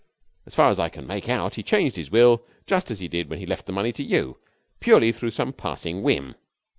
As 0.47 0.55
far 0.55 0.71
as 0.71 0.79
I 0.79 0.89
can 0.89 1.05
make 1.05 1.29
out 1.29 1.53
he 1.53 1.61
changed 1.61 1.95
his 1.95 2.09
will 2.09 2.41
just 2.65 2.89
as 2.89 2.99
he 3.01 3.07
did 3.07 3.29
when 3.29 3.37
he 3.37 3.45
left 3.45 3.67
the 3.67 3.71
money 3.71 3.91
to 3.91 4.03
you, 4.03 4.39
purely 4.79 5.11
through 5.11 5.29
some 5.29 5.53
passing 5.53 6.01
whim. 6.01 6.33